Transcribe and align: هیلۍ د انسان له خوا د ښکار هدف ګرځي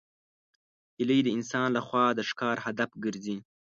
هیلۍ 0.97 1.19
د 1.23 1.27
انسان 1.37 1.67
له 1.77 1.81
خوا 1.87 2.05
د 2.13 2.19
ښکار 2.29 2.57
هدف 2.65 2.89
ګرځي 3.03 3.37